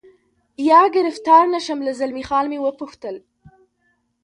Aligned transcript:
یا 0.69 0.81
ګرفتار 0.95 1.43
نه 1.53 1.59
شم، 1.65 1.79
له 1.87 1.91
زلمی 1.99 2.23
خان 2.29 2.45
مې 2.51 2.57
و 2.59 2.65
پوښتل. 2.79 3.15